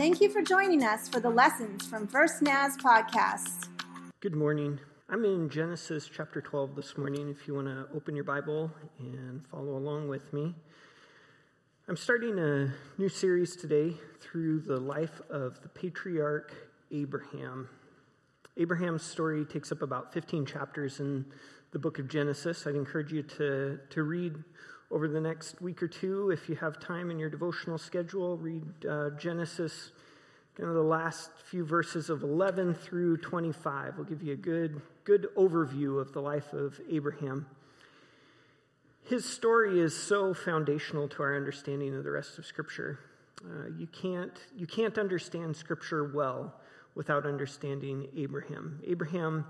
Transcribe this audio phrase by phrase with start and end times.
[0.00, 3.68] Thank you for joining us for the lessons from First Naz podcast.
[4.20, 4.80] Good morning.
[5.10, 9.46] I'm in Genesis chapter 12 this morning if you want to open your Bible and
[9.48, 10.54] follow along with me.
[11.86, 16.54] I'm starting a new series today through the life of the patriarch
[16.90, 17.68] Abraham.
[18.56, 21.26] Abraham's story takes up about 15 chapters in
[21.72, 22.66] the book of Genesis.
[22.66, 24.44] I'd encourage you to, to read
[24.90, 28.64] over the next week or two, if you have time in your devotional schedule, read
[28.88, 29.92] uh, Genesis,
[30.56, 33.96] kind of the last few verses of 11 through 25.
[33.96, 37.46] We'll give you a good, good overview of the life of Abraham.
[39.04, 42.98] His story is so foundational to our understanding of the rest of Scripture.
[43.44, 46.54] Uh, you, can't, you can't understand Scripture well
[46.96, 48.80] without understanding Abraham.
[48.86, 49.46] Abraham,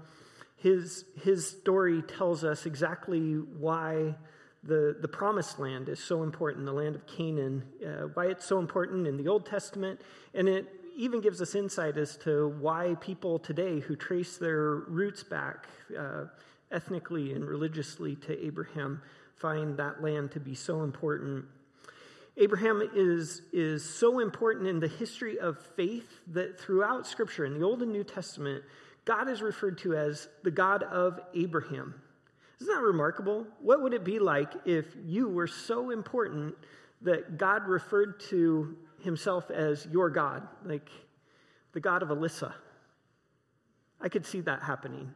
[0.57, 4.15] his, his story tells us exactly why
[4.63, 8.59] the, the promised land is so important, the land of Canaan, uh, why it's so
[8.59, 10.01] important in the Old Testament,
[10.35, 15.23] and it even gives us insight as to why people today who trace their roots
[15.23, 15.67] back
[15.99, 16.25] uh,
[16.71, 19.01] ethnically and religiously to Abraham
[19.35, 21.45] find that land to be so important.
[22.37, 27.65] Abraham is, is so important in the history of faith that throughout Scripture, in the
[27.65, 28.63] Old and New Testament,
[29.07, 31.95] God is referred to as the God of Abraham.
[32.61, 33.47] Isn't that remarkable?
[33.61, 36.55] What would it be like if you were so important
[37.03, 40.91] that God referred to himself as your God, like
[41.73, 42.53] the God of Alyssa?
[44.01, 45.13] I could see that happening.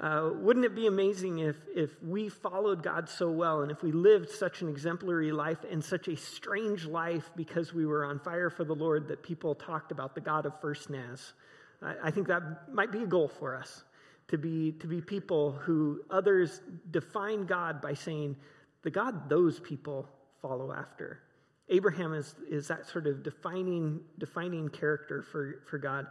[0.00, 3.92] Uh, wouldn't it be amazing if, if we followed God so well and if we
[3.92, 8.48] lived such an exemplary life and such a strange life because we were on fire
[8.48, 11.34] for the Lord that people talked about the God of First Naz?
[11.82, 13.84] I, I think that might be a goal for us
[14.30, 18.36] to be, to be people who others define God by saying,
[18.82, 20.08] the God those people
[20.40, 21.20] follow after.
[21.68, 26.06] Abraham is, is that sort of defining, defining character for, for God.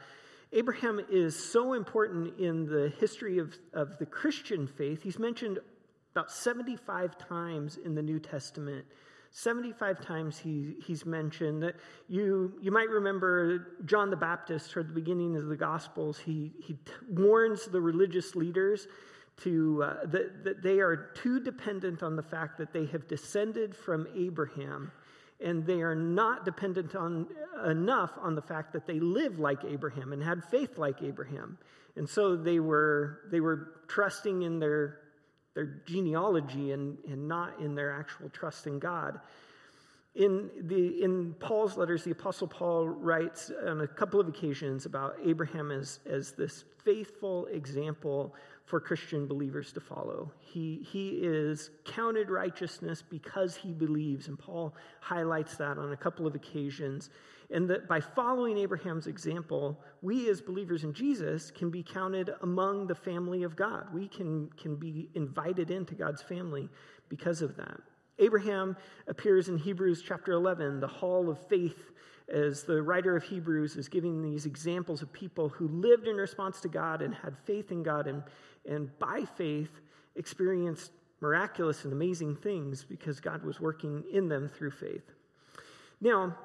[0.51, 5.01] Abraham is so important in the history of, of the Christian faith.
[5.01, 5.59] He's mentioned
[6.13, 8.85] about 75 times in the New Testament.
[9.31, 11.75] 75 times he, he's mentioned that
[12.07, 16.17] you, you might remember John the Baptist toward the beginning of the Gospels.
[16.17, 16.77] He, he
[17.09, 18.87] warns the religious leaders
[19.43, 23.75] to, uh, that, that they are too dependent on the fact that they have descended
[23.75, 24.91] from Abraham
[25.41, 27.27] and they are not dependent on
[27.65, 31.57] enough on the fact that they live like Abraham and had faith like Abraham.
[31.95, 34.99] And so they were, they were trusting in their
[35.59, 39.19] their genealogy and, and not in their actual trust in God.
[40.15, 45.17] In, the, in Paul's letters, the Apostle Paul writes on a couple of occasions about
[45.23, 48.33] Abraham as, as this faithful example
[48.69, 50.31] for Christian believers to follow.
[50.39, 56.27] He, he is counted righteousness because he believes, and Paul highlights that on a couple
[56.27, 57.09] of occasions.
[57.49, 62.85] And that by following Abraham's example, we as believers in Jesus can be counted among
[62.85, 63.87] the family of God.
[63.91, 66.69] We can, can be invited into God's family
[67.09, 67.79] because of that.
[68.19, 71.91] Abraham appears in Hebrews chapter 11, the hall of faith,
[72.31, 76.61] as the writer of Hebrews is giving these examples of people who lived in response
[76.61, 78.21] to God and had faith in God, and,
[78.69, 79.81] and by faith
[80.15, 80.91] experienced
[81.21, 85.11] miraculous and amazing things because God was working in them through faith.
[85.99, 86.37] Now,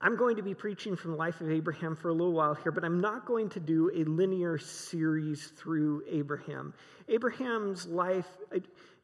[0.00, 2.70] I'm going to be preaching from the life of Abraham for a little while here,
[2.70, 6.74] but I'm not going to do a linear series through Abraham.
[7.08, 8.28] Abraham's life,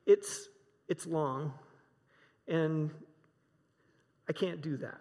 [0.06, 0.48] it's,
[0.88, 1.52] it's long,
[2.46, 2.90] and
[4.28, 5.00] I can't do that.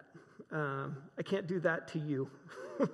[0.50, 2.28] Um, I can't do that to you.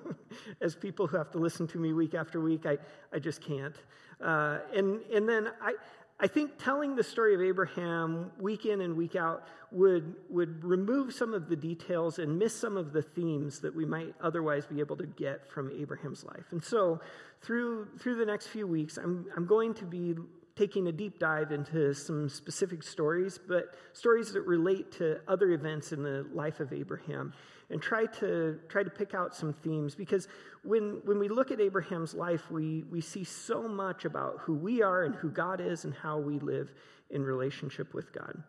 [0.60, 2.78] As people who have to listen to me week after week, I,
[3.12, 3.76] I just can't.
[4.22, 5.74] Uh, and, and then I,
[6.18, 11.14] I think telling the story of Abraham week in and week out would, would remove
[11.14, 14.80] some of the details and miss some of the themes that we might otherwise be
[14.80, 16.44] able to get from Abraham's life.
[16.50, 17.00] And so,
[17.40, 20.14] through, through the next few weeks, I'm, I'm going to be
[20.60, 25.90] taking a deep dive into some specific stories, but stories that relate to other events
[25.92, 27.32] in the life of Abraham
[27.70, 30.28] and try to try to pick out some themes because
[30.62, 34.82] when when we look at Abraham's life, we we see so much about who we
[34.82, 36.74] are and who God is and how we live
[37.08, 38.42] in relationship with God.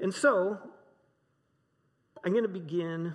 [0.00, 0.58] And so
[2.22, 3.14] I'm going to begin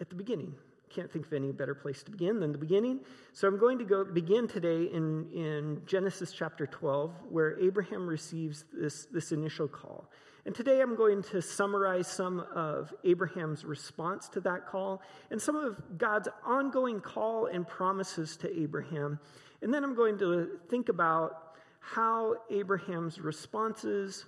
[0.00, 0.54] at the beginning.
[0.90, 3.00] Can't think of any better place to begin than the beginning.
[3.32, 8.64] So I'm going to go begin today in, in Genesis chapter 12, where Abraham receives
[8.72, 10.08] this, this initial call.
[10.46, 15.02] And today I'm going to summarize some of Abraham's response to that call
[15.32, 19.18] and some of God's ongoing call and promises to Abraham.
[19.60, 24.24] And then I'm going to think about how Abraham's responses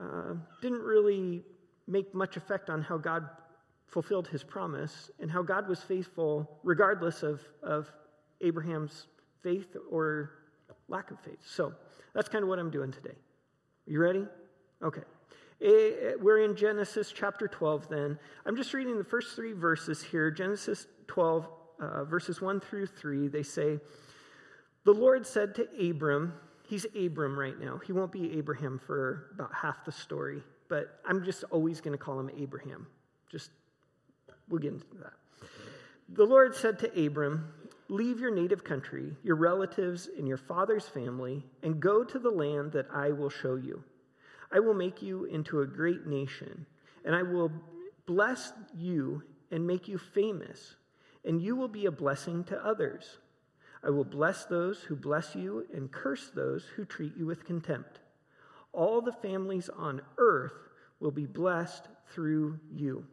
[0.00, 1.42] uh, didn't really
[1.86, 3.28] make much effect on how God
[3.88, 7.90] fulfilled his promise and how God was faithful regardless of, of
[8.40, 9.06] Abraham's
[9.42, 10.30] faith or
[10.88, 11.40] lack of faith.
[11.44, 11.72] So
[12.14, 13.14] that's kind of what I'm doing today.
[13.86, 14.24] You ready?
[14.82, 15.02] Okay.
[15.60, 18.18] Eh, we're in Genesis chapter 12 then.
[18.46, 20.30] I'm just reading the first three verses here.
[20.30, 21.48] Genesis 12,
[21.80, 23.28] uh, verses 1 through 3.
[23.28, 23.80] They say,
[24.84, 26.34] The Lord said to Abram,
[26.68, 27.80] he's Abram right now.
[27.84, 32.02] He won't be Abraham for about half the story, but I'm just always going to
[32.02, 32.86] call him Abraham.
[33.30, 33.50] Just,
[34.48, 35.12] we'll get into that.
[36.10, 37.52] The Lord said to Abram,
[37.90, 42.72] Leave your native country, your relatives, and your father's family, and go to the land
[42.72, 43.82] that I will show you.
[44.52, 46.66] I will make you into a great nation,
[47.04, 47.50] and I will
[48.06, 50.76] bless you and make you famous,
[51.24, 53.18] and you will be a blessing to others.
[53.82, 58.00] I will bless those who bless you and curse those who treat you with contempt.
[58.72, 60.52] All the families on earth
[61.00, 63.06] will be blessed through you.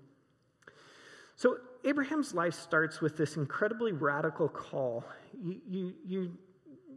[1.36, 5.04] So, Abraham's life starts with this incredibly radical call.
[5.40, 6.38] You, you, you,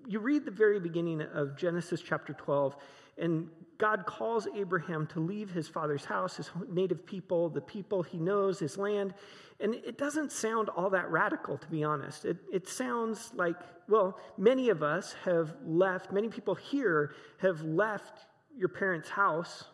[0.07, 2.77] you read the very beginning of Genesis chapter 12,
[3.19, 3.49] and
[3.79, 8.59] God calls Abraham to leave his father's house, his native people, the people he knows,
[8.59, 9.13] his land.
[9.61, 12.25] And it doesn't sound all that radical, to be honest.
[12.25, 13.57] It, it sounds like,
[13.89, 18.27] well, many of us have left, many people here have left
[18.57, 19.65] your parents' house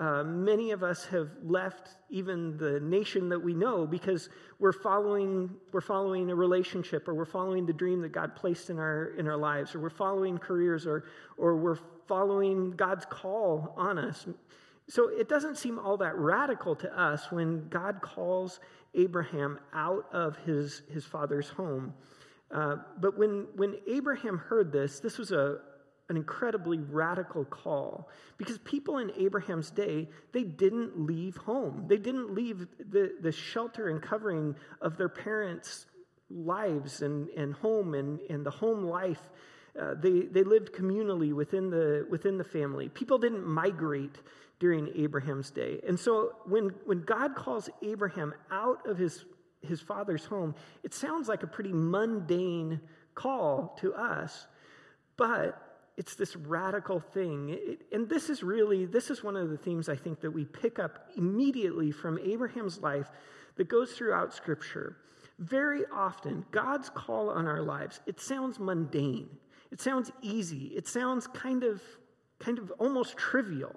[0.00, 5.50] uh, many of us have left even the nation that we know because we're following,
[5.72, 9.28] we're following a relationship or we're following the dream that God placed in our, in
[9.28, 11.04] our lives or we're following careers or,
[11.36, 14.26] or we're following God's call on us.
[14.88, 18.58] So it doesn't seem all that radical to us when God calls
[18.94, 21.92] Abraham out of his, his father's home.
[22.50, 25.58] Uh, but when, when Abraham heard this, this was a,
[26.10, 31.84] an incredibly radical call because people in Abraham's day, they didn't leave home.
[31.86, 35.86] They didn't leave the, the shelter and covering of their parents'
[36.28, 39.20] lives and, and home and, and the home life.
[39.80, 42.88] Uh, they, they lived communally within the, within the family.
[42.88, 44.18] People didn't migrate
[44.58, 45.80] during Abraham's day.
[45.86, 49.24] And so when, when God calls Abraham out of his,
[49.62, 52.80] his father's home, it sounds like a pretty mundane
[53.14, 54.48] call to us.
[55.16, 55.69] But
[56.00, 57.50] it's this radical thing.
[57.50, 60.46] It, and this is really, this is one of the themes I think that we
[60.46, 63.10] pick up immediately from Abraham's life
[63.56, 64.96] that goes throughout Scripture.
[65.38, 69.28] Very often, God's call on our lives, it sounds mundane.
[69.70, 70.72] It sounds easy.
[70.74, 71.82] It sounds kind of,
[72.38, 73.76] kind of almost trivial.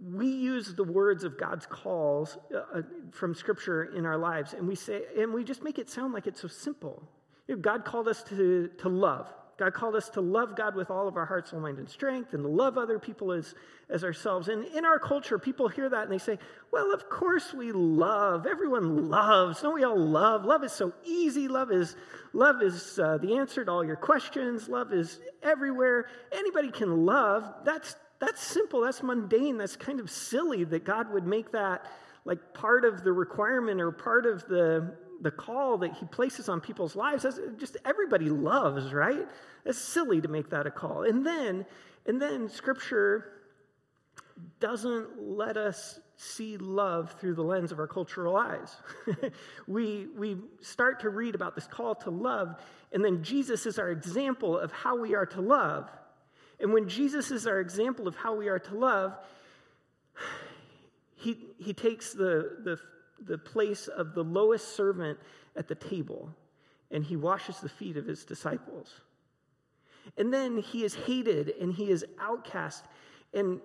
[0.00, 4.68] We use the words of God's calls uh, uh from Scripture in our lives, and
[4.68, 7.02] we say, and we just make it sound like it's so simple.
[7.48, 9.28] You know, God called us to, to love.
[9.58, 12.32] God called us to love God with all of our heart, soul, mind, and strength,
[12.32, 13.56] and to love other people as,
[13.90, 14.46] as ourselves.
[14.46, 16.38] And in our culture, people hear that and they say,
[16.70, 18.46] Well, of course we love.
[18.46, 19.60] Everyone loves.
[19.60, 20.44] Don't we all love?
[20.44, 21.48] Love is so easy.
[21.48, 21.96] Love is,
[22.32, 24.68] love is uh, the answer to all your questions.
[24.68, 26.06] Love is everywhere.
[26.30, 27.52] Anybody can love.
[27.64, 28.82] That's, that's simple.
[28.82, 29.58] That's mundane.
[29.58, 31.84] That's kind of silly that God would make that
[32.24, 36.60] like part of the requirement or part of the the call that he places on
[36.60, 39.26] people's lives, as uh, just everybody loves, right?
[39.64, 41.02] It's silly to make that a call.
[41.02, 41.66] And then,
[42.06, 43.32] and then scripture
[44.60, 48.76] doesn't let us see love through the lens of our cultural eyes.
[49.66, 52.56] we, we start to read about this call to love,
[52.92, 55.90] and then Jesus is our example of how we are to love.
[56.60, 59.16] And when Jesus is our example of how we are to love,
[61.14, 62.78] he, he takes the, the
[63.24, 65.18] the place of the lowest servant
[65.56, 66.34] at the table,
[66.90, 69.00] and he washes the feet of his disciples.
[70.16, 72.86] And then he is hated and he is outcast,
[73.34, 73.60] and,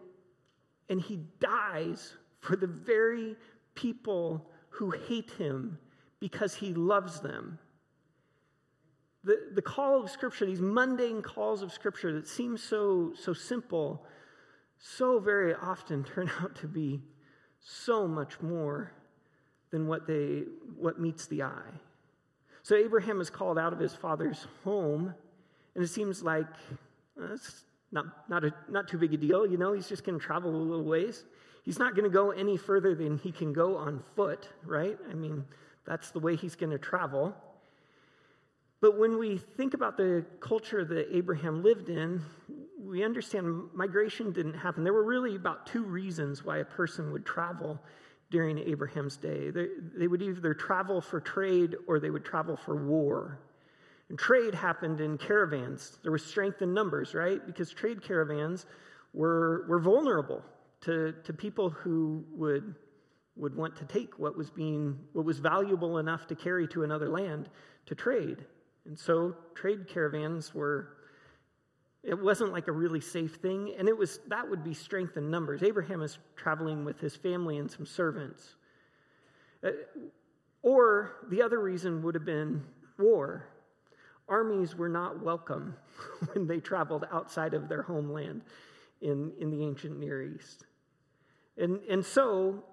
[0.89, 3.35] and he dies for the very
[3.75, 5.77] people who hate him
[6.19, 7.59] because he loves them.
[9.23, 14.05] The, the call of Scripture, these mundane calls of Scripture that seem so, so simple,
[14.77, 17.01] so very often turn out to be
[17.59, 18.91] so much more
[19.73, 20.43] than what, they,
[20.77, 21.73] what meets the eye.
[22.61, 25.11] So Abraham is called out of his father's home,
[25.73, 26.45] and it seems like
[27.19, 29.47] uh, it's not, not, a, not too big a deal.
[29.47, 31.25] You know, he's just going to travel a little ways.
[31.63, 34.97] He's not going to go any further than he can go on foot, right?
[35.09, 35.43] I mean,
[35.87, 37.35] that's the way he's going to travel.
[38.79, 42.21] But when we think about the culture that Abraham lived in,
[42.79, 44.83] we understand migration didn't happen.
[44.83, 47.79] There were really about two reasons why a person would travel
[48.33, 49.51] during Abraham's day.
[49.51, 53.39] They, they would either travel for trade or they would travel for war.
[54.09, 55.99] And trade happened in caravans.
[56.01, 57.45] There was strength in numbers, right?
[57.45, 58.65] Because trade caravans
[59.13, 60.41] were, were vulnerable
[60.81, 62.75] to, to people who would
[63.35, 67.09] would want to take what was being what was valuable enough to carry to another
[67.09, 67.49] land
[67.87, 68.45] to trade.
[68.85, 70.97] And so trade caravans were
[72.03, 75.29] it wasn't like a really safe thing and it was that would be strength in
[75.31, 75.63] numbers.
[75.63, 78.55] Abraham is traveling with his family and some servants.
[79.63, 79.69] Uh,
[80.61, 82.63] or the other reason would have been
[82.97, 83.47] war.
[84.27, 85.75] Armies were not welcome
[86.33, 88.41] when they traveled outside of their homeland
[89.01, 90.65] in, in the ancient Near East.
[91.57, 92.63] And, and so,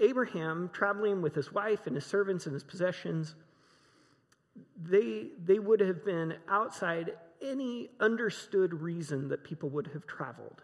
[0.00, 3.34] Abraham, traveling with his wife and his servants and his possessions,
[4.80, 10.62] they, they would have been outside any understood reason that people would have traveled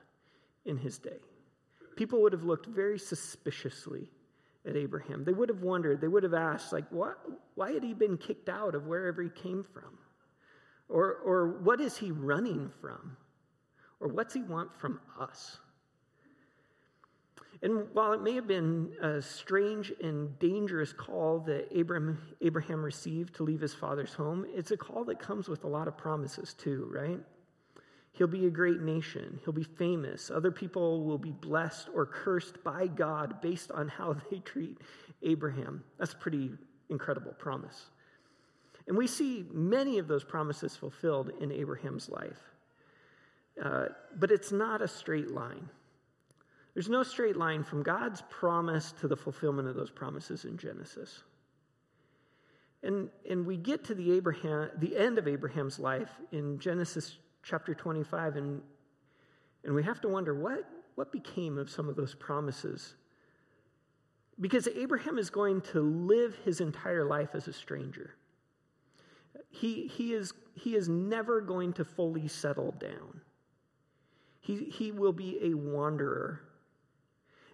[0.64, 1.20] in his day.
[1.96, 4.08] People would have looked very suspiciously
[4.66, 5.24] at Abraham.
[5.24, 7.18] They would have wondered, they would have asked, like, what,
[7.54, 9.98] why had he been kicked out of wherever he came from?
[10.88, 13.16] Or, or what is he running from?
[14.00, 15.58] Or what's he want from us?
[17.62, 23.34] And while it may have been a strange and dangerous call that Abraham, Abraham received
[23.36, 26.54] to leave his father's home, it's a call that comes with a lot of promises,
[26.54, 27.18] too, right?
[28.12, 29.40] He'll be a great nation.
[29.44, 30.30] He'll be famous.
[30.30, 34.78] Other people will be blessed or cursed by God based on how they treat
[35.22, 35.82] Abraham.
[35.98, 36.52] That's a pretty
[36.90, 37.86] incredible promise.
[38.86, 42.40] And we see many of those promises fulfilled in Abraham's life.
[43.62, 43.86] Uh,
[44.16, 45.68] but it's not a straight line.
[46.74, 51.22] There's no straight line from God's promise to the fulfillment of those promises in Genesis.
[52.82, 57.74] And, and we get to the, Abraham, the end of Abraham's life in Genesis chapter
[57.74, 58.62] 25, and,
[59.64, 62.94] and we have to wonder what, what became of some of those promises.
[64.40, 68.14] Because Abraham is going to live his entire life as a stranger.
[69.50, 73.20] He, he, is, he is never going to fully settle down.
[74.38, 76.42] He, he will be a wanderer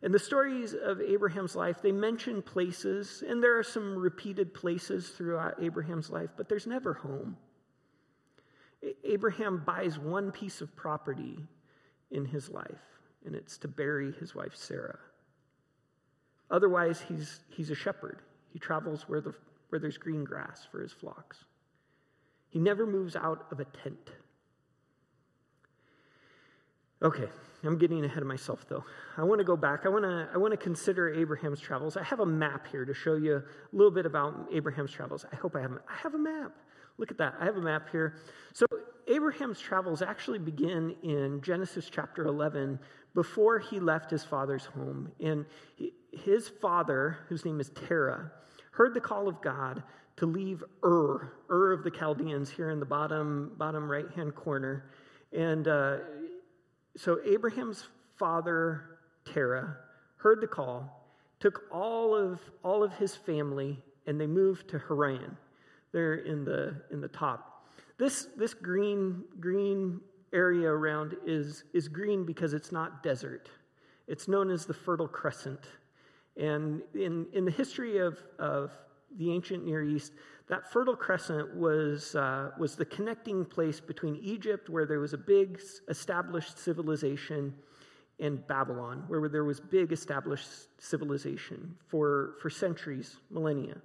[0.05, 5.09] and the stories of Abraham's life, they mention places, and there are some repeated places
[5.09, 7.39] throughout Abraham's life, but there's never home.
[9.03, 11.39] Abraham buys one piece of property
[12.11, 12.83] in his life,
[13.25, 14.99] and it's to bury his wife Sarah.
[16.51, 18.21] Otherwise, he's, he's a shepherd.
[18.53, 19.33] He travels where, the,
[19.71, 21.47] where there's green grass for his flocks.
[22.51, 24.11] He never moves out of a tent.
[27.03, 27.31] Okay,
[27.65, 28.85] I'm getting ahead of myself though.
[29.17, 29.87] I want to go back.
[29.87, 31.97] I want to I want to consider Abraham's travels.
[31.97, 33.43] I have a map here to show you a
[33.73, 35.25] little bit about Abraham's travels.
[35.33, 36.53] I hope I have I have a map.
[36.99, 37.35] Look at that.
[37.41, 38.17] I have a map here.
[38.53, 38.67] So
[39.09, 42.79] Abraham's travels actually begin in Genesis chapter 11
[43.15, 45.11] before he left his father's home.
[45.21, 45.45] And
[46.13, 48.31] his father, whose name is Terah,
[48.71, 49.83] heard the call of God
[50.17, 54.91] to leave Ur, Ur of the Chaldeans, here in the bottom bottom right hand corner.
[55.33, 55.99] And uh,
[56.97, 57.85] so Abraham's
[58.17, 59.77] father, Terah,
[60.17, 61.09] heard the call,
[61.41, 65.37] took all of, all of his family, and they moved to Haran.
[65.93, 67.69] There in the, in the top.
[67.99, 70.01] This, this green, green
[70.33, 73.49] area around is, is green because it's not desert.
[74.09, 75.61] It's known as the Fertile Crescent.
[76.37, 78.73] And in, in the history of, of
[79.17, 80.13] the ancient Near East,
[80.49, 85.19] that Fertile Crescent was, uh, was the connecting place between Egypt, where there was a
[85.19, 87.55] big established civilization,
[88.21, 93.77] and Babylon, where there was big established civilization for, for centuries, millennia.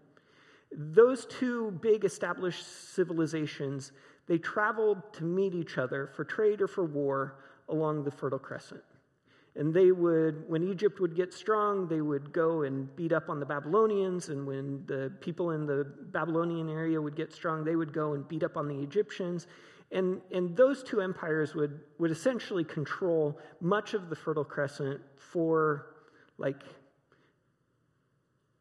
[0.71, 3.91] Those two big established civilizations,
[4.27, 8.83] they traveled to meet each other for trade or for war along the Fertile Crescent.
[9.59, 13.41] And they would, when Egypt would get strong, they would go and beat up on
[13.41, 14.29] the Babylonians.
[14.29, 18.25] And when the people in the Babylonian area would get strong, they would go and
[18.25, 19.47] beat up on the Egyptians.
[19.91, 25.87] And, and those two empires would, would essentially control much of the Fertile Crescent for
[26.37, 26.63] like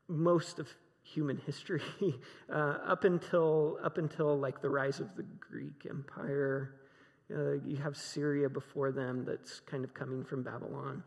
[0.09, 0.67] most of
[1.05, 1.83] human history
[2.53, 6.75] uh, up until up until like the rise of the Greek Empire
[7.35, 11.03] uh, you have Syria before them that's kind of coming from Babylon.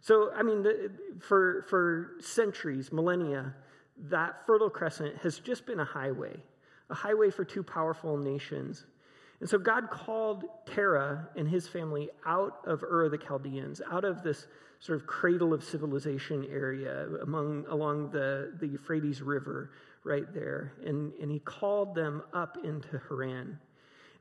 [0.00, 0.90] So, I mean, the,
[1.20, 3.54] for, for centuries, millennia,
[4.10, 6.36] that Fertile Crescent has just been a highway,
[6.90, 8.86] a highway for two powerful nations.
[9.40, 14.22] And so God called Terah and his family out of Ur the Chaldeans, out of
[14.22, 14.46] this
[14.80, 19.70] sort of cradle of civilization area among, along the, the Euphrates River
[20.04, 20.72] right there.
[20.84, 23.58] And, and he called them up into Haran.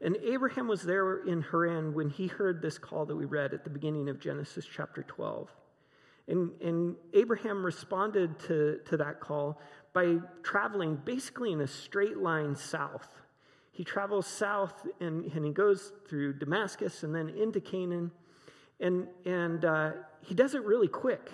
[0.03, 3.63] And Abraham was there in Haran when he heard this call that we read at
[3.63, 5.49] the beginning of Genesis chapter 12.
[6.27, 9.61] And, and Abraham responded to, to that call
[9.93, 13.07] by traveling basically in a straight line south.
[13.71, 18.11] He travels south and, and he goes through Damascus and then into Canaan.
[18.79, 19.91] And, and uh,
[20.21, 21.29] he does it really quick.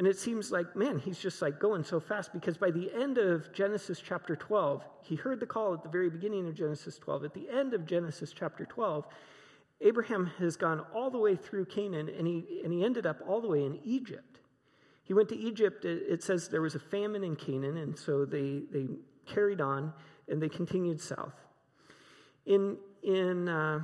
[0.00, 3.18] And it seems like, man, he's just like going so fast because by the end
[3.18, 7.26] of Genesis chapter 12, he heard the call at the very beginning of Genesis 12.
[7.26, 9.06] At the end of Genesis chapter 12,
[9.82, 13.42] Abraham has gone all the way through Canaan and he, and he ended up all
[13.42, 14.38] the way in Egypt.
[15.02, 15.84] He went to Egypt.
[15.84, 18.86] It says there was a famine in Canaan, and so they, they
[19.26, 19.92] carried on
[20.30, 21.34] and they continued south.
[22.46, 23.80] In, in, uh,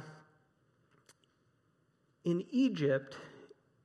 [2.24, 3.18] in Egypt,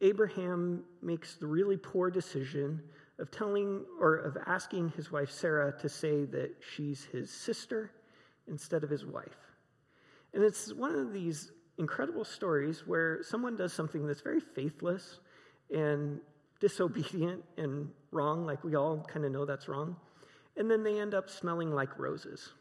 [0.02, 2.82] Abraham makes the really poor decision
[3.20, 7.92] of telling or of asking his wife Sarah to say that she's his sister
[8.48, 9.38] instead of his wife.
[10.34, 15.20] And it's one of these incredible stories where someone does something that's very faithless
[15.74, 16.20] and
[16.60, 19.96] disobedient and wrong, like we all kind of know that's wrong,
[20.58, 22.54] and then they end up smelling like roses.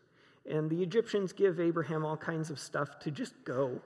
[0.48, 3.80] And the Egyptians give Abraham all kinds of stuff to just go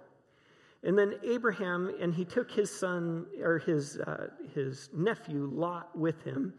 [0.84, 6.22] and then Abraham, and he took his son, or his, uh, his nephew, Lot, with
[6.22, 6.52] him.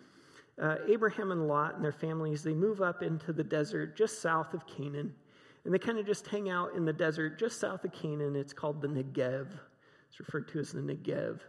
[0.59, 4.53] Uh, Abraham and Lot and their families, they move up into the desert just south
[4.55, 5.13] of Canaan.
[5.63, 8.35] And they kind of just hang out in the desert just south of Canaan.
[8.35, 9.47] It's called the Negev.
[10.09, 11.39] It's referred to as the Negev.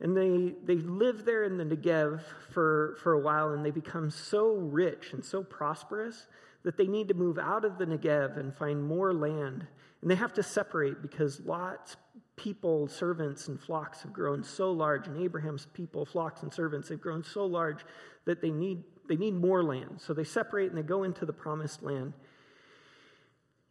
[0.00, 2.20] And they, they live there in the Negev
[2.50, 6.26] for, for a while, and they become so rich and so prosperous
[6.64, 9.66] that they need to move out of the Negev and find more land
[10.04, 11.96] and they have to separate because Lot's
[12.36, 17.00] people, servants, and flocks have grown so large, and Abraham's people, flocks, and servants have
[17.00, 17.86] grown so large
[18.26, 19.98] that they need, they need more land.
[19.98, 22.12] So they separate and they go into the promised land.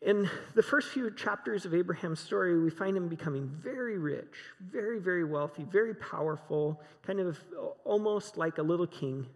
[0.02, 4.98] In the first few chapters of Abraham's story, we find him becoming very rich, very,
[5.00, 7.38] very wealthy, very powerful, kind of
[7.84, 9.28] almost like a little king.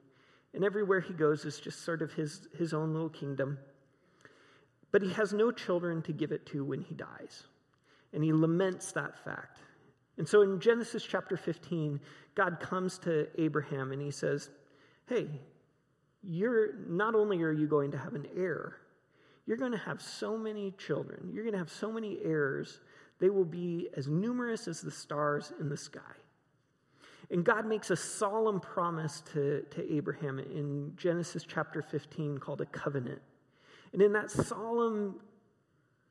[0.55, 3.59] And everywhere he goes is just sort of his, his own little kingdom.
[4.97, 7.43] But he has no children to give it to when he dies.
[8.13, 9.59] And he laments that fact.
[10.17, 11.99] And so in Genesis chapter 15,
[12.33, 14.49] God comes to Abraham and he says,
[15.05, 15.27] Hey,
[16.23, 18.77] you're not only are you going to have an heir,
[19.45, 22.79] you're going to have so many children, you're going to have so many heirs,
[23.19, 26.01] they will be as numerous as the stars in the sky.
[27.29, 32.65] And God makes a solemn promise to, to Abraham in Genesis chapter 15 called a
[32.65, 33.21] covenant.
[33.97, 35.15] And in that solemn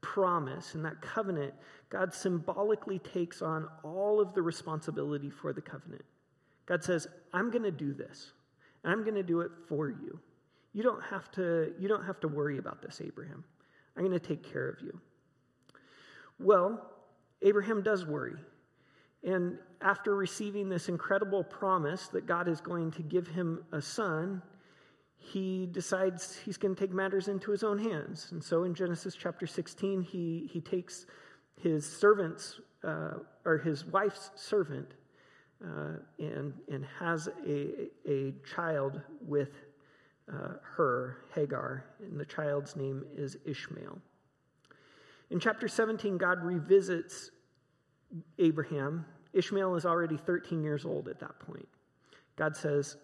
[0.01, 1.55] promise, in that covenant,
[1.89, 6.05] God symbolically takes on all of the responsibility for the covenant.
[6.67, 8.33] God says, I'm going to do this,
[8.83, 10.19] and I'm going to do it for you.
[10.73, 13.45] You don't have to, you don't have to worry about this, Abraham.
[13.97, 15.01] I'm going to take care of you.
[16.41, 16.91] Well,
[17.43, 18.35] Abraham does worry.
[19.23, 24.43] And after receiving this incredible promise that God is going to give him a son,
[25.19, 28.29] he decides he's going to take matters into his own hands.
[28.31, 31.07] And so in Genesis chapter 16, he, he takes
[31.61, 34.93] his servant's, uh, or his wife's servant,
[35.65, 39.53] uh, and, and has a, a child with
[40.33, 43.99] uh, her, Hagar, and the child's name is Ishmael.
[45.31, 47.31] In chapter 17, God revisits
[48.39, 49.05] Abraham.
[49.33, 51.69] Ishmael is already 13 years old at that point.
[52.37, 52.97] God says,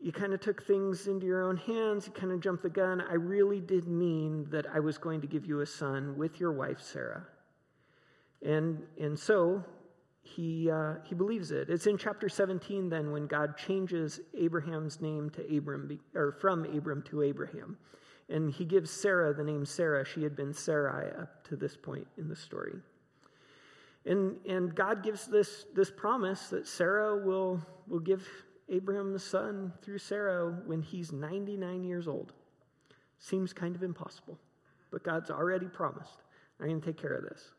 [0.00, 3.00] you kind of took things into your own hands, you kind of jumped the gun.
[3.00, 6.52] I really did mean that I was going to give you a son with your
[6.52, 7.24] wife, Sarah.
[8.42, 9.64] And, and so
[10.22, 11.68] he, uh, he believes it.
[11.68, 17.02] It's in chapter 17 then when God changes Abraham's name to Abram, or from Abram
[17.10, 17.76] to Abraham.
[18.28, 20.04] And he gives Sarah the name Sarah.
[20.04, 22.74] She had been Sarai up to this point in the story.
[24.06, 28.28] And, and God gives this, this promise that Sarah will, will give
[28.68, 32.32] Abraham's son through Sarah when he's 99 years old.
[33.18, 34.38] Seems kind of impossible,
[34.90, 36.22] but God's already promised.
[36.60, 37.50] I'm going to take care of this.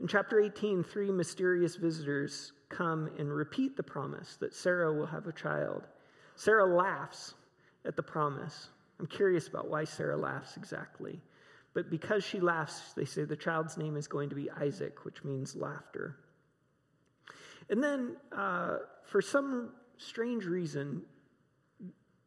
[0.00, 5.26] In chapter 18, three mysterious visitors come and repeat the promise that Sarah will have
[5.26, 5.86] a child.
[6.34, 7.34] Sarah laughs
[7.86, 8.68] at the promise.
[9.00, 11.20] I'm curious about why Sarah laughs exactly.
[11.72, 15.24] But because she laughs, they say the child's name is going to be Isaac, which
[15.24, 16.16] means laughter.
[17.68, 21.02] And then, uh, for some strange reason,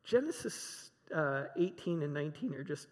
[0.03, 2.87] Genesis uh, 18 and 19 are just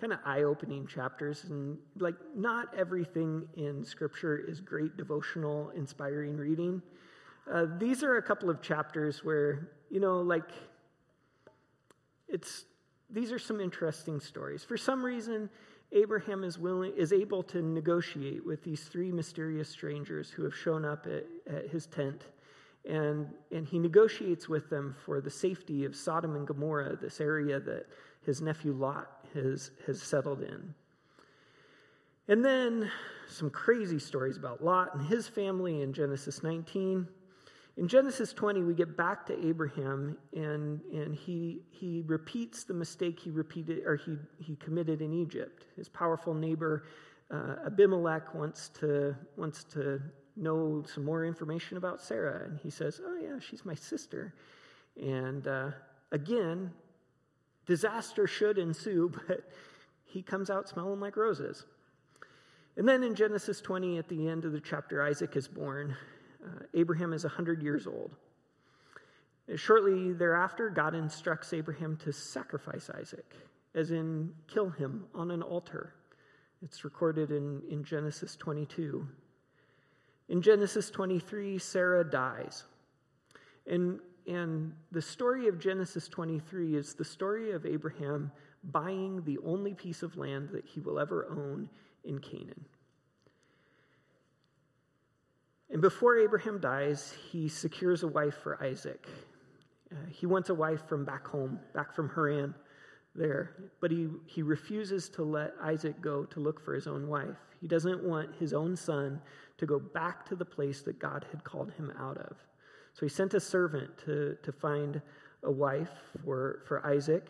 [0.00, 1.44] kind of eye opening chapters.
[1.44, 6.82] And like, not everything in Scripture is great devotional, inspiring reading.
[7.52, 10.50] Uh, these are a couple of chapters where, you know, like,
[12.28, 12.64] it's,
[13.10, 14.64] these are some interesting stories.
[14.64, 15.50] For some reason,
[15.92, 20.84] Abraham is willing is able to negotiate with these three mysterious strangers who have shown
[20.84, 22.24] up at, at his tent
[22.88, 27.58] and, and he negotiates with them for the safety of Sodom and Gomorrah, this area
[27.60, 27.86] that
[28.24, 30.74] his nephew Lot has, has settled in.
[32.28, 32.90] And then
[33.28, 37.06] some crazy stories about Lot and his family in Genesis 19.
[37.76, 43.18] In Genesis 20, we get back to Abraham, and, and he, he repeats the mistake
[43.18, 45.64] he repeated or he, he committed in Egypt.
[45.76, 46.84] His powerful neighbor
[47.30, 50.00] uh, Abimelech wants to, wants to
[50.36, 54.34] know some more information about Sarah, and he says, Oh, yeah, she's my sister.
[55.00, 55.70] And uh,
[56.12, 56.72] again,
[57.66, 59.48] disaster should ensue, but
[60.04, 61.64] he comes out smelling like roses.
[62.76, 65.96] And then in Genesis 20, at the end of the chapter, Isaac is born.
[66.44, 68.10] Uh, Abraham is 100 years old.
[69.56, 73.30] Shortly thereafter, God instructs Abraham to sacrifice Isaac,
[73.74, 75.92] as in kill him on an altar.
[76.62, 79.06] It's recorded in, in Genesis 22.
[80.28, 82.64] In Genesis 23, Sarah dies.
[83.66, 88.32] And, and the story of Genesis 23 is the story of Abraham
[88.64, 91.68] buying the only piece of land that he will ever own
[92.04, 92.64] in Canaan.
[95.70, 99.06] And before Abraham dies, he secures a wife for Isaac.
[99.90, 102.54] Uh, he wants a wife from back home, back from Haran
[103.14, 107.36] there, but he, he refuses to let Isaac go to look for his own wife.
[107.60, 109.20] He doesn't want his own son
[109.58, 112.36] to go back to the place that God had called him out of.
[112.94, 115.00] So he sent a servant to, to find
[115.42, 115.90] a wife
[116.24, 117.26] for, for Isaac.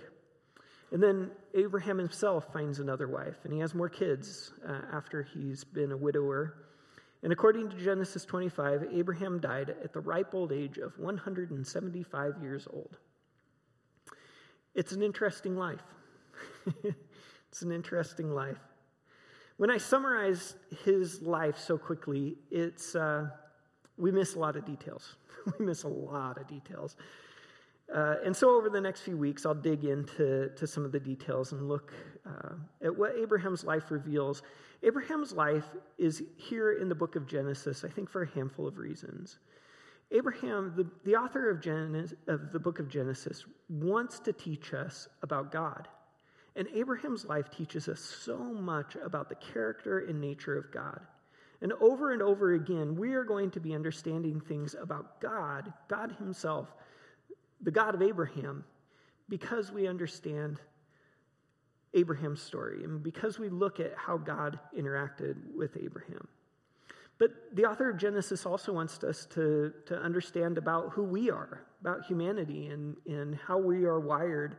[0.92, 5.64] And then Abraham himself finds another wife, and he has more kids uh, after he's
[5.64, 6.54] been a widower.
[7.22, 12.68] And according to Genesis 25, Abraham died at the ripe old age of 175 years
[12.72, 12.96] old.
[14.74, 15.82] It's an interesting life.
[16.84, 18.58] it's an interesting life.
[19.56, 23.28] When I summarize his life so quickly, it's uh,
[23.96, 25.16] we miss a lot of details.
[25.58, 26.96] we miss a lot of details.
[27.94, 30.98] Uh, and so, over the next few weeks, I'll dig into to some of the
[30.98, 31.92] details and look
[32.26, 34.42] uh, at what Abraham's life reveals.
[34.82, 35.66] Abraham's life
[35.98, 39.38] is here in the book of Genesis, I think, for a handful of reasons.
[40.10, 45.08] Abraham, the, the author of, Genesis, of the book of Genesis, wants to teach us
[45.22, 45.88] about God.
[46.56, 51.00] And Abraham's life teaches us so much about the character and nature of God.
[51.60, 56.14] And over and over again, we are going to be understanding things about God, God
[56.18, 56.68] Himself,
[57.60, 58.64] the God of Abraham,
[59.28, 60.60] because we understand
[61.94, 66.28] Abraham's story and because we look at how God interacted with Abraham.
[67.18, 71.64] But the author of Genesis also wants us to, to understand about who we are,
[71.80, 74.56] about humanity, and, and how we are wired.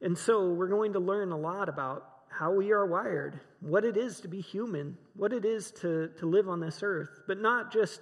[0.00, 3.96] And so we're going to learn a lot about how we are wired, what it
[3.96, 7.72] is to be human, what it is to, to live on this earth, but not
[7.72, 8.00] just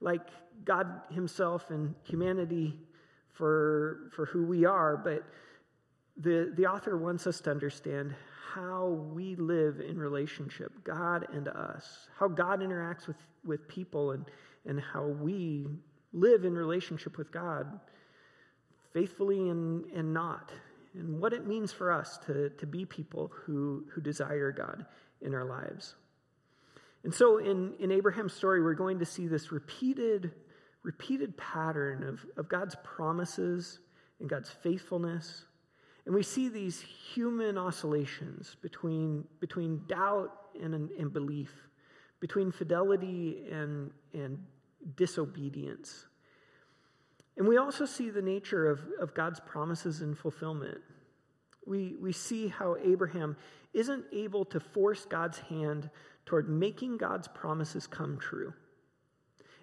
[0.00, 0.28] like
[0.64, 2.74] God Himself and humanity
[3.32, 5.22] for, for who we are, but
[6.16, 8.14] the, the author wants us to understand
[8.54, 14.24] how we live in relationship, God and us, how God interacts with, with people, and,
[14.64, 15.66] and how we
[16.14, 17.78] live in relationship with God
[18.94, 20.50] faithfully and, and not,
[20.98, 24.86] and what it means for us to, to be people who, who desire God
[25.20, 25.94] in our lives.
[27.04, 30.32] And so in, in Abraham's story, we're going to see this repeated,
[30.82, 33.78] repeated pattern of, of God's promises
[34.20, 35.44] and God's faithfulness
[36.06, 40.30] and we see these human oscillations between, between doubt
[40.60, 41.52] and, and belief,
[42.20, 44.38] between fidelity and, and
[44.94, 46.06] disobedience.
[47.36, 50.78] And we also see the nature of, of God's promises and fulfillment.
[51.66, 53.36] We, we see how Abraham
[53.74, 55.90] isn't able to force God's hand
[56.24, 58.54] toward making God's promises come true.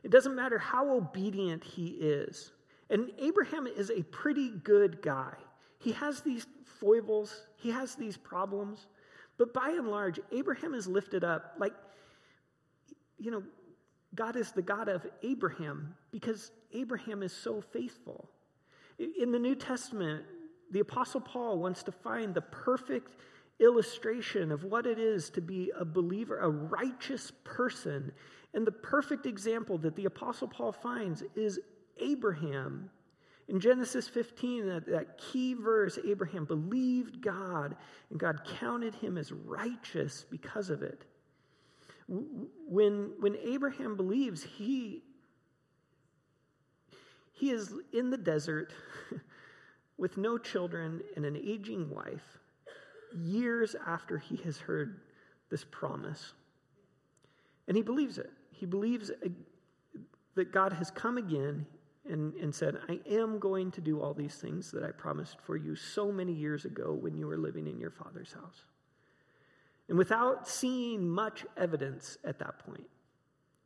[0.03, 2.51] It doesn't matter how obedient he is.
[2.89, 5.33] And Abraham is a pretty good guy.
[5.79, 6.45] He has these
[6.79, 8.87] foibles, he has these problems,
[9.37, 11.73] but by and large, Abraham is lifted up like,
[13.17, 13.43] you know,
[14.15, 18.29] God is the God of Abraham because Abraham is so faithful.
[18.99, 20.23] In the New Testament,
[20.71, 23.15] the Apostle Paul wants to find the perfect
[23.59, 28.11] illustration of what it is to be a believer, a righteous person.
[28.53, 31.59] And the perfect example that the Apostle Paul finds is
[31.97, 32.89] Abraham.
[33.47, 37.75] In Genesis 15, that, that key verse, Abraham believed God,
[38.09, 41.05] and God counted him as righteous because of it.
[42.07, 45.03] When, when Abraham believes, he,
[47.31, 48.73] he is in the desert
[49.97, 52.39] with no children and an aging wife
[53.15, 55.01] years after he has heard
[55.49, 56.33] this promise.
[57.67, 58.31] And he believes it.
[58.51, 59.11] He believes
[60.35, 61.65] that God has come again
[62.09, 65.55] and, and said, I am going to do all these things that I promised for
[65.55, 68.63] you so many years ago when you were living in your father's house.
[69.93, 72.87] And without seeing much evidence at that point,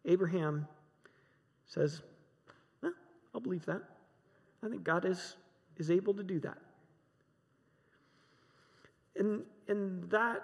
[0.03, 0.67] Abraham
[1.65, 2.01] says,
[2.83, 2.91] well,
[3.33, 3.81] I'll believe that.
[4.61, 5.37] I think God is,
[5.77, 6.57] is able to do that.
[9.15, 10.43] And, and that,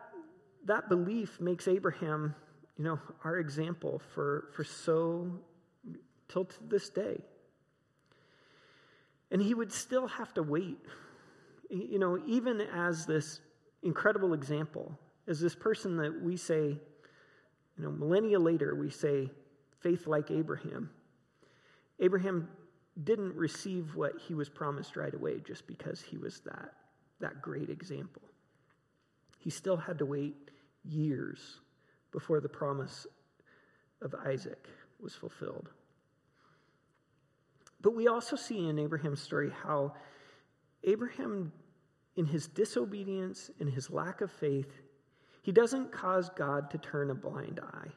[0.68, 2.34] that belief makes Abraham,
[2.78, 5.38] you know, our example for, for so
[6.30, 7.20] till to this day.
[9.32, 10.80] And he would still have to wait,
[11.70, 13.42] you know, even as this
[13.82, 16.78] incredible example, as this person that we say,
[17.78, 19.30] you know, millennia later, we say,
[19.80, 20.90] faith like Abraham.
[22.00, 22.48] Abraham
[23.04, 26.74] didn't receive what he was promised right away just because he was that,
[27.20, 28.22] that great example.
[29.40, 30.36] He still had to wait
[30.84, 31.60] years
[32.12, 33.08] before the promise
[34.02, 34.68] of Isaac
[35.02, 35.70] was fulfilled.
[37.82, 39.94] But we also see in Abraham's story how
[40.84, 41.52] Abraham,
[42.16, 44.83] in his disobedience and his lack of faith,
[45.44, 47.90] he doesn't cause God to turn a blind eye.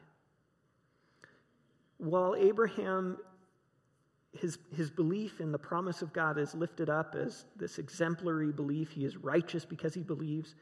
[1.97, 3.17] While Abraham,
[4.33, 8.91] his, his belief in the promise of God is lifted up as this exemplary belief,
[8.91, 10.55] he is righteous because he believes,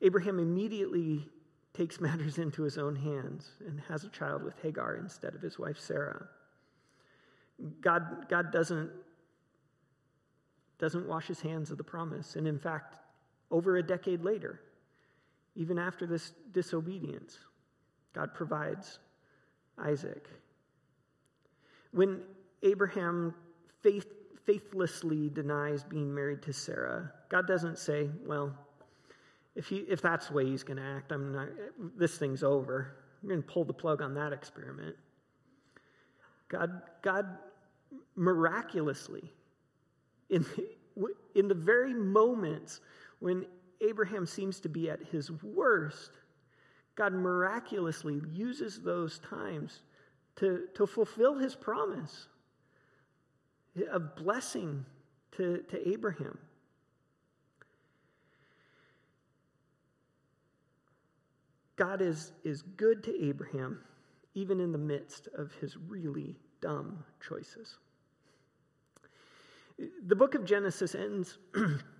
[0.00, 1.28] Abraham immediately
[1.74, 5.58] takes matters into his own hands and has a child with Hagar instead of his
[5.58, 6.26] wife Sarah.
[7.82, 8.90] God, God doesn't,
[10.78, 12.34] doesn't wash his hands of the promise.
[12.34, 12.96] And in fact,
[13.50, 14.60] over a decade later,
[15.56, 17.38] even after this disobedience,
[18.12, 18.98] God provides
[19.78, 20.28] Isaac.
[21.92, 22.22] When
[22.62, 23.34] Abraham
[23.82, 24.06] faith,
[24.44, 28.52] faithlessly denies being married to Sarah, God doesn't say, well,
[29.54, 31.48] if, he, if that's the way he's going to act, I'm not,
[31.96, 32.96] this thing's over.
[33.22, 34.96] I'm going to pull the plug on that experiment.
[36.48, 37.26] God, God
[38.16, 39.32] miraculously,
[40.30, 40.44] in,
[41.34, 42.80] in the very moments
[43.20, 43.46] when
[43.80, 46.12] Abraham seems to be at his worst,
[46.96, 49.80] God miraculously uses those times
[50.36, 52.28] to, to fulfill his promise
[53.90, 54.84] of blessing
[55.32, 56.38] to, to Abraham.
[61.76, 63.80] God is, is good to Abraham,
[64.34, 67.78] even in the midst of his really dumb choices.
[70.06, 71.38] The book of Genesis ends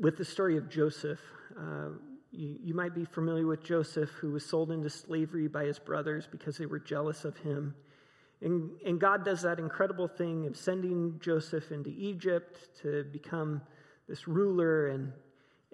[0.00, 1.20] with the story of Joseph.
[1.58, 1.90] Uh,
[2.30, 6.28] you, you might be familiar with Joseph, who was sold into slavery by his brothers
[6.30, 7.74] because they were jealous of him.
[8.40, 13.62] And, and God does that incredible thing of sending Joseph into Egypt to become
[14.08, 15.12] this ruler and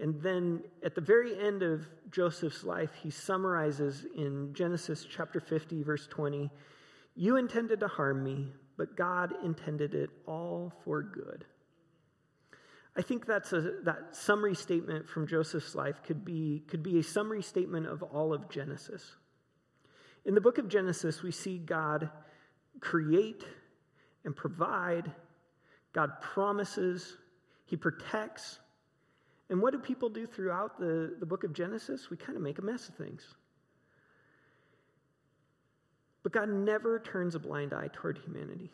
[0.00, 5.82] and then at the very end of Joseph's life, he summarizes in Genesis chapter 50,
[5.82, 6.50] verse 20
[7.14, 11.44] You intended to harm me, but God intended it all for good.
[12.96, 17.02] I think that's a, that summary statement from Joseph's life could be, could be a
[17.02, 19.16] summary statement of all of Genesis.
[20.24, 22.10] In the book of Genesis, we see God
[22.80, 23.44] create
[24.24, 25.10] and provide,
[25.92, 27.16] God promises,
[27.64, 28.58] He protects,
[29.50, 32.08] and what do people do throughout the, the book of Genesis?
[32.08, 33.34] We kind of make a mess of things.
[36.22, 38.70] But God never turns a blind eye toward humanity.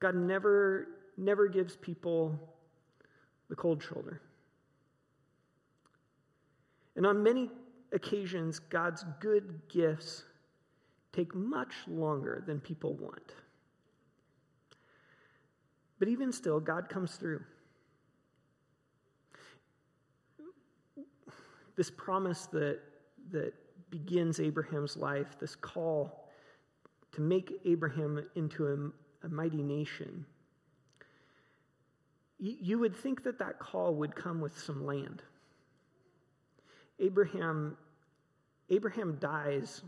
[0.00, 0.88] God never,
[1.22, 2.38] never gives people
[3.48, 4.20] the cold shoulder.
[6.96, 7.50] And on many
[7.92, 10.24] occasions, God's good gifts
[11.12, 13.32] take much longer than people want.
[15.98, 17.42] But even still, God comes through.
[21.76, 22.80] this promise that,
[23.30, 23.52] that
[23.90, 26.28] begins Abraham's life, this call
[27.12, 30.24] to make Abraham into a, a mighty nation,
[32.44, 35.22] you, would think that that call would come with some land.
[36.98, 37.76] Abraham,
[38.68, 39.82] Abraham dies.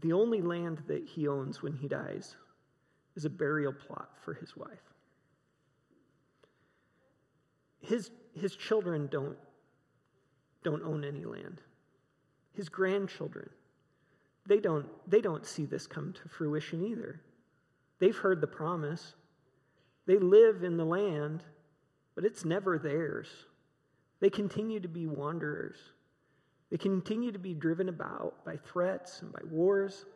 [0.00, 2.34] The only land that he owns when he dies
[3.14, 4.92] is a burial plot for his wife.
[7.80, 9.36] His, his children don't
[10.64, 11.60] don't own any land.
[12.54, 13.50] His grandchildren,
[14.46, 17.20] they don't, they don't see this come to fruition either.
[18.00, 19.14] They've heard the promise.
[20.06, 21.42] They live in the land,
[22.14, 23.28] but it's never theirs.
[24.20, 25.76] They continue to be wanderers.
[26.70, 30.06] They continue to be driven about by threats and by wars.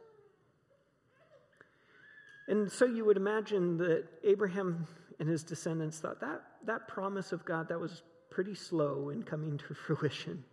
[2.48, 4.86] And so you would imagine that Abraham
[5.20, 9.58] and his descendants thought that that promise of God that was pretty slow in coming
[9.58, 10.44] to fruition.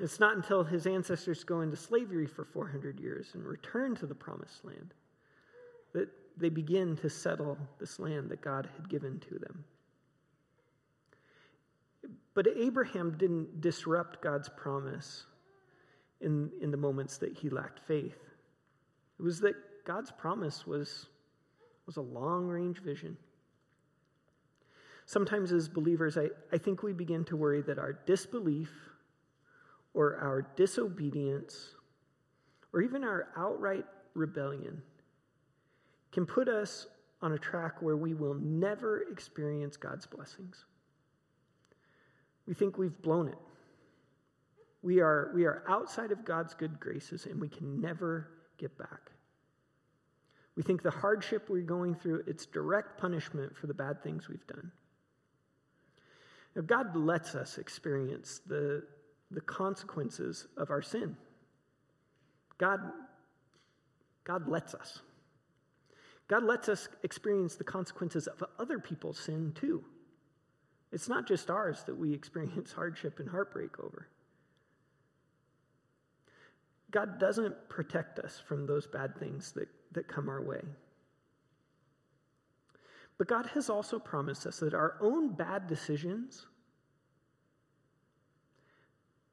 [0.00, 4.14] It's not until his ancestors go into slavery for 400 years and return to the
[4.14, 4.92] promised land
[5.92, 9.64] that they begin to settle this land that God had given to them.
[12.34, 15.24] But Abraham didn't disrupt God's promise
[16.20, 18.18] in, in the moments that he lacked faith.
[19.18, 21.06] It was that God's promise was,
[21.86, 23.16] was a long range vision.
[25.06, 28.72] Sometimes, as believers, I, I think we begin to worry that our disbelief
[29.92, 31.74] or our disobedience
[32.72, 34.82] or even our outright rebellion
[36.14, 36.86] can put us
[37.20, 40.64] on a track where we will never experience God's blessings.
[42.46, 43.38] We think we've blown it.
[44.80, 49.10] We are, we are outside of God's good graces and we can never get back.
[50.56, 54.46] We think the hardship we're going through, it's direct punishment for the bad things we've
[54.46, 54.70] done.
[56.54, 58.84] Now, God lets us experience the,
[59.32, 61.16] the consequences of our sin.
[62.58, 62.78] God,
[64.22, 65.00] God lets us.
[66.28, 69.84] God lets us experience the consequences of other people's sin too.
[70.90, 74.08] It's not just ours that we experience hardship and heartbreak over.
[76.90, 80.62] God doesn't protect us from those bad things that, that come our way.
[83.18, 86.46] But God has also promised us that our own bad decisions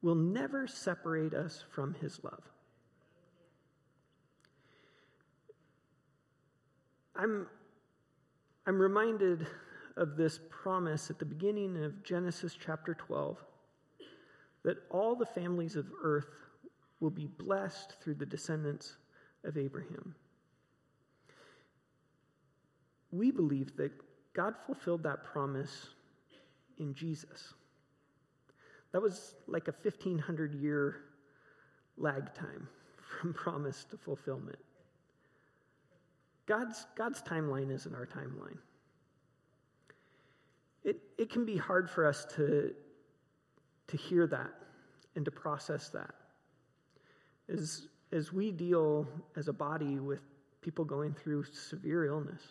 [0.01, 2.43] will never separate us from His love.
[7.21, 7.45] I'm,
[8.65, 9.45] I'm reminded
[9.95, 13.37] of this promise at the beginning of Genesis chapter 12
[14.63, 16.29] that all the families of earth
[16.99, 18.95] will be blessed through the descendants
[19.43, 20.15] of Abraham.
[23.11, 23.91] We believe that
[24.33, 25.89] God fulfilled that promise
[26.79, 27.53] in Jesus.
[28.93, 31.03] That was like a 1500 year
[31.97, 32.67] lag time
[33.19, 34.57] from promise to fulfillment.
[36.51, 38.57] God's, God's timeline isn't our timeline.
[40.83, 42.73] It, it can be hard for us to,
[43.87, 44.51] to hear that
[45.15, 46.13] and to process that.
[47.47, 50.19] As, as we deal as a body with
[50.59, 52.41] people going through severe illness,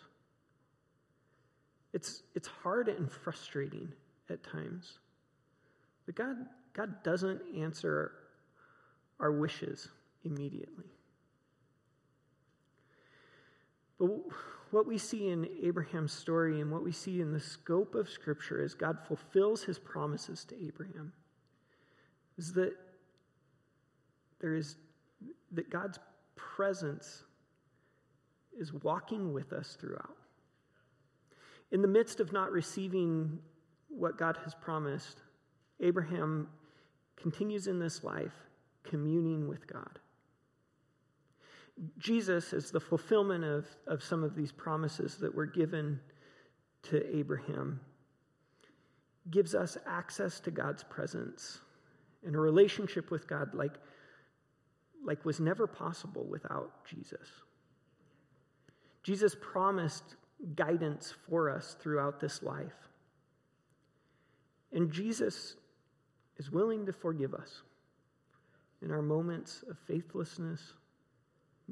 [1.93, 3.87] it's, it's hard and frustrating
[4.31, 4.97] at times.
[6.07, 6.37] But God,
[6.73, 8.13] God doesn't answer
[9.19, 9.89] our wishes
[10.23, 10.85] immediately.
[14.01, 14.09] But
[14.71, 18.59] what we see in Abraham's story and what we see in the scope of Scripture
[18.59, 21.13] is God fulfills his promises to Abraham.
[22.39, 22.73] Is that
[24.39, 24.77] there is
[25.51, 25.99] that God's
[26.35, 27.25] presence
[28.57, 30.17] is walking with us throughout.
[31.71, 33.37] In the midst of not receiving
[33.87, 35.21] what God has promised,
[35.79, 36.47] Abraham
[37.17, 38.33] continues in this life
[38.83, 39.99] communing with God.
[41.97, 45.99] Jesus is the fulfillment of, of some of these promises that were given
[46.83, 47.79] to Abraham,
[49.29, 51.59] gives us access to God's presence
[52.25, 53.75] and a relationship with God like,
[55.03, 57.27] like was never possible without Jesus.
[59.03, 60.15] Jesus promised
[60.55, 62.73] guidance for us throughout this life.
[64.71, 65.55] And Jesus
[66.37, 67.61] is willing to forgive us
[68.81, 70.73] in our moments of faithlessness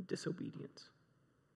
[0.08, 0.90] disobedience.